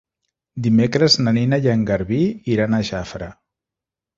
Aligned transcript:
Dimecres 0.67 1.17
na 1.27 1.33
Nina 1.39 1.61
i 1.65 1.69
en 1.75 1.83
Garbí 1.91 2.23
iran 2.55 2.77
a 2.79 2.83
Jafre. 2.91 3.29